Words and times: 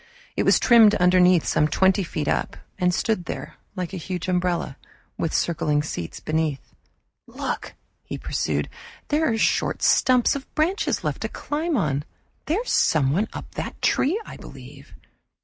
It 0.35 0.41
was 0.41 0.57
trimmed 0.59 0.95
underneath 0.95 1.45
some 1.45 1.67
twenty 1.67 2.03
feet 2.03 2.27
up, 2.27 2.57
and 2.79 2.91
stood 2.91 3.25
there 3.25 3.57
like 3.75 3.93
a 3.93 3.97
huge 3.97 4.27
umbrella, 4.27 4.75
with 5.15 5.31
circling 5.31 5.83
seats 5.83 6.19
beneath. 6.19 6.73
"Look," 7.27 7.75
he 8.01 8.17
pursued. 8.17 8.67
"There 9.09 9.31
are 9.31 9.37
short 9.37 9.83
stumps 9.83 10.35
of 10.35 10.51
branches 10.55 11.03
left 11.03 11.21
to 11.21 11.29
climb 11.29 11.77
on. 11.77 12.03
There's 12.47 12.71
someone 12.71 13.27
up 13.33 13.53
that 13.53 13.79
tree, 13.79 14.19
I 14.25 14.37
believe." 14.37 14.95